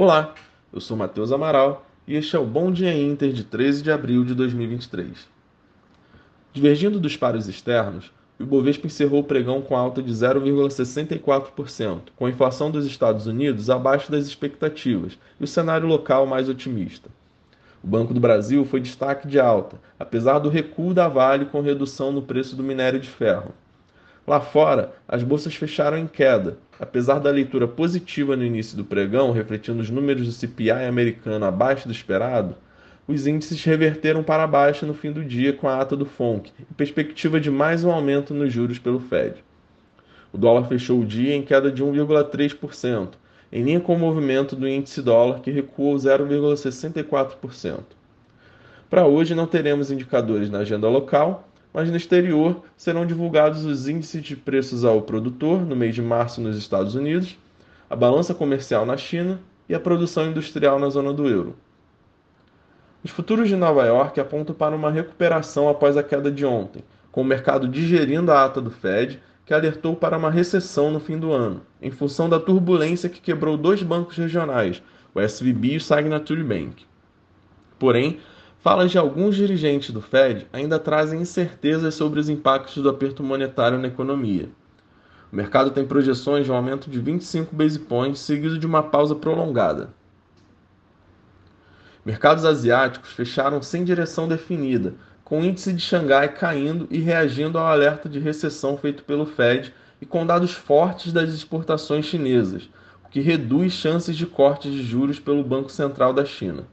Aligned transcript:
Olá, 0.00 0.32
eu 0.72 0.80
sou 0.80 0.96
Matheus 0.96 1.32
Amaral 1.32 1.84
e 2.06 2.14
este 2.14 2.36
é 2.36 2.38
o 2.38 2.46
Bom 2.46 2.70
Dia 2.70 2.96
Inter 2.96 3.32
de 3.32 3.42
13 3.42 3.82
de 3.82 3.90
abril 3.90 4.24
de 4.24 4.32
2023. 4.32 5.26
Divergindo 6.52 7.00
dos 7.00 7.16
pares 7.16 7.48
externos, 7.48 8.12
o 8.38 8.44
Ibovespa 8.44 8.86
encerrou 8.86 9.22
o 9.22 9.24
pregão 9.24 9.60
com 9.60 9.76
alta 9.76 10.00
de 10.00 10.12
0,64%, 10.12 12.00
com 12.14 12.26
a 12.26 12.30
inflação 12.30 12.70
dos 12.70 12.86
Estados 12.86 13.26
Unidos 13.26 13.68
abaixo 13.68 14.08
das 14.08 14.24
expectativas 14.24 15.18
e 15.40 15.42
o 15.42 15.48
cenário 15.48 15.88
local 15.88 16.24
mais 16.28 16.48
otimista. 16.48 17.10
O 17.82 17.88
Banco 17.88 18.14
do 18.14 18.20
Brasil 18.20 18.64
foi 18.64 18.78
destaque 18.78 19.26
de 19.26 19.40
alta, 19.40 19.80
apesar 19.98 20.38
do 20.38 20.48
recuo 20.48 20.94
da 20.94 21.08
Vale 21.08 21.46
com 21.46 21.60
redução 21.60 22.12
no 22.12 22.22
preço 22.22 22.54
do 22.54 22.62
minério 22.62 23.00
de 23.00 23.08
ferro. 23.08 23.52
Lá 24.28 24.40
fora, 24.40 24.92
as 25.08 25.22
bolsas 25.22 25.54
fecharam 25.54 25.96
em 25.96 26.06
queda, 26.06 26.58
apesar 26.78 27.18
da 27.18 27.30
leitura 27.30 27.66
positiva 27.66 28.36
no 28.36 28.44
início 28.44 28.76
do 28.76 28.84
pregão, 28.84 29.32
refletindo 29.32 29.80
os 29.80 29.88
números 29.88 30.26
do 30.26 30.32
CPI 30.32 30.84
americano 30.86 31.46
abaixo 31.46 31.88
do 31.88 31.92
esperado. 31.92 32.54
Os 33.06 33.26
índices 33.26 33.64
reverteram 33.64 34.22
para 34.22 34.46
baixo 34.46 34.84
no 34.84 34.92
fim 34.92 35.12
do 35.12 35.24
dia 35.24 35.54
com 35.54 35.66
a 35.66 35.80
ata 35.80 35.96
do 35.96 36.04
FONC 36.04 36.52
e 36.60 36.74
perspectiva 36.74 37.40
de 37.40 37.50
mais 37.50 37.84
um 37.84 37.90
aumento 37.90 38.34
nos 38.34 38.52
juros 38.52 38.78
pelo 38.78 39.00
Fed. 39.00 39.42
O 40.30 40.36
dólar 40.36 40.68
fechou 40.68 41.00
o 41.00 41.06
dia 41.06 41.34
em 41.34 41.40
queda 41.40 41.72
de 41.72 41.82
1,3%, 41.82 43.12
em 43.50 43.62
linha 43.62 43.80
com 43.80 43.94
o 43.94 43.98
movimento 43.98 44.54
do 44.54 44.68
índice 44.68 45.00
dólar 45.00 45.40
que 45.40 45.50
recuou 45.50 45.96
0,64%. 45.96 47.78
Para 48.90 49.06
hoje 49.06 49.34
não 49.34 49.46
teremos 49.46 49.90
indicadores 49.90 50.50
na 50.50 50.58
agenda 50.58 50.86
local, 50.86 51.47
mas 51.72 51.90
no 51.90 51.96
exterior 51.96 52.62
serão 52.76 53.06
divulgados 53.06 53.64
os 53.64 53.88
índices 53.88 54.22
de 54.22 54.36
preços 54.36 54.84
ao 54.84 55.02
produtor 55.02 55.64
no 55.64 55.76
mês 55.76 55.94
de 55.94 56.02
março 56.02 56.40
nos 56.40 56.56
Estados 56.56 56.94
Unidos, 56.94 57.36
a 57.88 57.96
balança 57.96 58.34
comercial 58.34 58.84
na 58.84 58.96
China 58.96 59.40
e 59.68 59.74
a 59.74 59.80
produção 59.80 60.26
industrial 60.26 60.78
na 60.78 60.88
zona 60.88 61.12
do 61.12 61.28
euro. 61.28 61.56
Os 63.04 63.10
futuros 63.10 63.48
de 63.48 63.56
Nova 63.56 63.84
York 63.86 64.18
apontam 64.18 64.54
para 64.54 64.74
uma 64.74 64.90
recuperação 64.90 65.68
após 65.68 65.96
a 65.96 66.02
queda 66.02 66.30
de 66.30 66.44
ontem, 66.44 66.82
com 67.12 67.22
o 67.22 67.24
mercado 67.24 67.68
digerindo 67.68 68.32
a 68.32 68.44
ata 68.44 68.60
do 68.60 68.70
Fed, 68.70 69.20
que 69.46 69.54
alertou 69.54 69.96
para 69.96 70.18
uma 70.18 70.30
recessão 70.30 70.90
no 70.90 71.00
fim 71.00 71.18
do 71.18 71.32
ano, 71.32 71.62
em 71.80 71.90
função 71.90 72.28
da 72.28 72.38
turbulência 72.38 73.08
que 73.08 73.20
quebrou 73.20 73.56
dois 73.56 73.82
bancos 73.82 74.16
regionais, 74.16 74.82
o 75.14 75.20
SVB 75.20 75.68
e 75.68 75.76
o 75.76 75.80
Signature 75.80 76.42
Bank. 76.42 76.84
Porém, 77.78 78.18
Falas 78.68 78.90
de 78.90 78.98
alguns 78.98 79.34
dirigentes 79.34 79.92
do 79.92 80.02
Fed 80.02 80.46
ainda 80.52 80.78
trazem 80.78 81.22
incertezas 81.22 81.94
sobre 81.94 82.20
os 82.20 82.28
impactos 82.28 82.82
do 82.82 82.90
aperto 82.90 83.22
monetário 83.22 83.78
na 83.78 83.88
economia. 83.88 84.50
O 85.32 85.36
mercado 85.36 85.70
tem 85.70 85.86
projeções 85.86 86.44
de 86.44 86.52
um 86.52 86.54
aumento 86.54 86.90
de 86.90 87.00
25 87.00 87.56
base 87.56 87.78
points 87.78 88.20
seguido 88.20 88.58
de 88.58 88.66
uma 88.66 88.82
pausa 88.82 89.14
prolongada. 89.14 89.88
Mercados 92.04 92.44
asiáticos 92.44 93.10
fecharam 93.12 93.62
sem 93.62 93.84
direção 93.84 94.28
definida, 94.28 94.92
com 95.24 95.40
o 95.40 95.44
índice 95.46 95.72
de 95.72 95.80
Xangai 95.80 96.34
caindo 96.34 96.86
e 96.90 96.98
reagindo 96.98 97.56
ao 97.56 97.68
alerta 97.68 98.06
de 98.06 98.18
recessão 98.18 98.76
feito 98.76 99.02
pelo 99.02 99.24
Fed 99.24 99.72
e 99.98 100.04
com 100.04 100.26
dados 100.26 100.52
fortes 100.52 101.10
das 101.10 101.30
exportações 101.30 102.04
chinesas, 102.04 102.68
o 103.02 103.08
que 103.08 103.22
reduz 103.22 103.72
chances 103.72 104.14
de 104.14 104.26
cortes 104.26 104.70
de 104.70 104.82
juros 104.82 105.18
pelo 105.18 105.42
Banco 105.42 105.72
Central 105.72 106.12
da 106.12 106.26
China. 106.26 106.66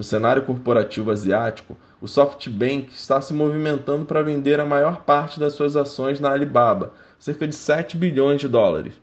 No 0.00 0.04
cenário 0.04 0.40
corporativo 0.40 1.10
asiático, 1.10 1.76
o 2.00 2.08
SoftBank 2.08 2.90
está 2.90 3.20
se 3.20 3.34
movimentando 3.34 4.06
para 4.06 4.22
vender 4.22 4.58
a 4.58 4.64
maior 4.64 5.02
parte 5.02 5.38
das 5.38 5.52
suas 5.52 5.76
ações 5.76 6.18
na 6.18 6.32
Alibaba, 6.32 6.94
cerca 7.18 7.46
de 7.46 7.54
7 7.54 7.98
bilhões 7.98 8.40
de 8.40 8.48
dólares, 8.48 8.94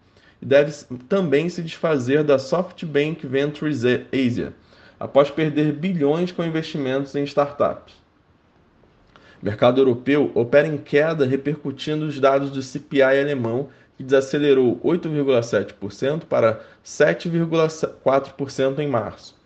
e 0.41 0.45
deve 0.47 0.73
também 1.07 1.49
se 1.49 1.61
desfazer 1.61 2.23
da 2.23 2.39
SoftBank 2.39 3.27
Ventures 3.27 3.83
Asia, 4.11 4.55
após 4.99 5.29
perder 5.29 5.71
bilhões 5.73 6.31
com 6.31 6.43
investimentos 6.43 7.13
em 7.13 7.23
startups. 7.25 7.93
O 9.39 9.45
mercado 9.45 9.79
europeu 9.79 10.31
opera 10.33 10.67
em 10.67 10.79
queda, 10.79 11.27
repercutindo 11.27 12.07
os 12.07 12.19
dados 12.19 12.49
do 12.49 12.63
CPI 12.63 13.03
alemão, 13.03 13.69
que 13.95 14.03
desacelerou 14.03 14.79
8,7% 14.83 16.21
para 16.21 16.59
7,4% 16.83 18.79
em 18.79 18.87
março 18.87 19.36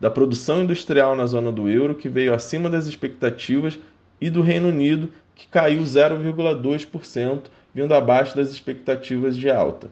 da 0.00 0.10
produção 0.10 0.62
industrial 0.62 1.16
na 1.16 1.26
zona 1.26 1.50
do 1.50 1.68
euro, 1.68 1.94
que 1.94 2.08
veio 2.08 2.34
acima 2.34 2.68
das 2.68 2.86
expectativas, 2.86 3.78
e 4.20 4.30
do 4.30 4.42
Reino 4.42 4.68
Unido, 4.68 5.10
que 5.34 5.46
caiu 5.46 5.82
0,2%, 5.82 7.42
vindo 7.74 7.94
abaixo 7.94 8.34
das 8.34 8.50
expectativas 8.50 9.36
de 9.36 9.50
alta. 9.50 9.90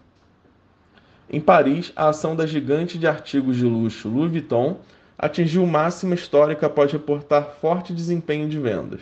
Em 1.29 1.41
Paris, 1.41 1.93
a 1.95 2.09
ação 2.09 2.35
da 2.35 2.47
gigante 2.47 2.99
de 2.99 3.07
artigos 3.07 3.57
de 3.57 3.65
luxo 3.65 4.09
Louis 4.09 4.31
Vuitton 4.31 4.79
atingiu 5.19 5.67
máxima 5.67 6.15
histórica 6.15 6.67
após 6.67 6.91
reportar 6.91 7.57
forte 7.61 7.93
desempenho 7.93 8.49
de 8.49 8.59
vendas. 8.59 9.01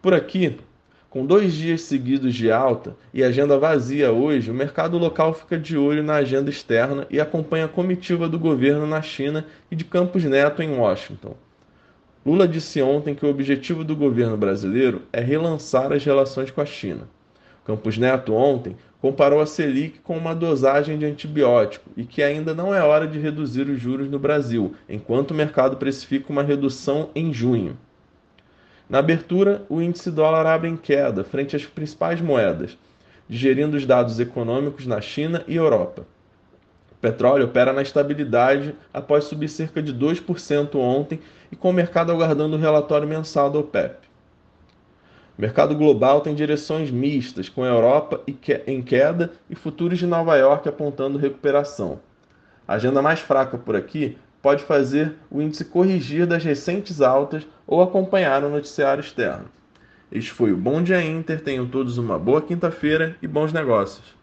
Por 0.00 0.14
aqui, 0.14 0.58
com 1.12 1.26
dois 1.26 1.52
dias 1.52 1.82
seguidos 1.82 2.34
de 2.34 2.50
alta 2.50 2.96
e 3.12 3.22
agenda 3.22 3.58
vazia 3.58 4.10
hoje, 4.10 4.50
o 4.50 4.54
mercado 4.54 4.96
local 4.96 5.34
fica 5.34 5.58
de 5.58 5.76
olho 5.76 6.02
na 6.02 6.14
agenda 6.14 6.48
externa 6.48 7.06
e 7.10 7.20
acompanha 7.20 7.66
a 7.66 7.68
comitiva 7.68 8.26
do 8.26 8.38
governo 8.38 8.86
na 8.86 9.02
China 9.02 9.44
e 9.70 9.76
de 9.76 9.84
Campos 9.84 10.24
Neto 10.24 10.62
em 10.62 10.74
Washington. 10.74 11.36
Lula 12.24 12.48
disse 12.48 12.80
ontem 12.80 13.14
que 13.14 13.26
o 13.26 13.28
objetivo 13.28 13.84
do 13.84 13.94
governo 13.94 14.38
brasileiro 14.38 15.02
é 15.12 15.20
relançar 15.20 15.92
as 15.92 16.02
relações 16.02 16.50
com 16.50 16.62
a 16.62 16.66
China. 16.66 17.06
Campos 17.62 17.98
Neto 17.98 18.32
ontem 18.32 18.74
comparou 18.98 19.42
a 19.42 19.46
Selic 19.46 19.98
com 19.98 20.16
uma 20.16 20.34
dosagem 20.34 20.96
de 20.96 21.04
antibiótico 21.04 21.90
e 21.94 22.06
que 22.06 22.22
ainda 22.22 22.54
não 22.54 22.74
é 22.74 22.82
hora 22.82 23.06
de 23.06 23.18
reduzir 23.18 23.68
os 23.68 23.78
juros 23.78 24.08
no 24.08 24.18
Brasil, 24.18 24.74
enquanto 24.88 25.32
o 25.32 25.34
mercado 25.34 25.76
precifica 25.76 26.32
uma 26.32 26.42
redução 26.42 27.10
em 27.14 27.34
junho. 27.34 27.76
Na 28.92 28.98
abertura, 28.98 29.64
o 29.70 29.80
índice 29.80 30.10
dólar 30.10 30.44
abre 30.44 30.68
em 30.68 30.76
queda 30.76 31.24
frente 31.24 31.56
às 31.56 31.64
principais 31.64 32.20
moedas, 32.20 32.76
digerindo 33.26 33.74
os 33.74 33.86
dados 33.86 34.20
econômicos 34.20 34.84
na 34.84 35.00
China 35.00 35.42
e 35.48 35.56
Europa. 35.56 36.02
O 36.90 36.94
petróleo 36.96 37.46
opera 37.46 37.72
na 37.72 37.80
estabilidade 37.80 38.74
após 38.92 39.24
subir 39.24 39.48
cerca 39.48 39.82
de 39.82 39.94
2% 39.94 40.74
ontem 40.74 41.20
e 41.50 41.56
com 41.56 41.70
o 41.70 41.72
mercado 41.72 42.12
aguardando 42.12 42.54
o 42.54 42.60
relatório 42.60 43.08
mensal 43.08 43.48
da 43.48 43.60
OPEP. 43.60 43.96
O 45.38 45.40
mercado 45.40 45.74
global 45.74 46.20
tem 46.20 46.34
direções 46.34 46.90
mistas, 46.90 47.48
com 47.48 47.64
a 47.64 47.68
Europa 47.68 48.20
em 48.66 48.82
queda 48.82 49.32
e 49.48 49.54
futuros 49.54 49.98
de 49.98 50.06
Nova 50.06 50.36
York 50.36 50.68
apontando 50.68 51.16
recuperação. 51.16 51.98
A 52.68 52.74
agenda 52.74 53.00
mais 53.00 53.20
fraca 53.20 53.56
por 53.56 53.74
aqui 53.74 54.18
pode 54.42 54.64
fazer 54.64 55.14
o 55.30 55.40
índice 55.40 55.64
corrigir 55.64 56.26
das 56.26 56.44
recentes 56.44 57.00
altas 57.00 57.46
ou 57.72 57.80
acompanhar 57.80 58.44
o 58.44 58.50
noticiário 58.50 59.00
externo. 59.00 59.46
Este 60.10 60.30
foi 60.30 60.52
o 60.52 60.56
Bom 60.58 60.82
Dia 60.82 61.02
Inter. 61.02 61.40
Tenham 61.40 61.66
todos 61.66 61.96
uma 61.96 62.18
boa 62.18 62.42
quinta-feira 62.42 63.16
e 63.22 63.26
bons 63.26 63.50
negócios. 63.50 64.14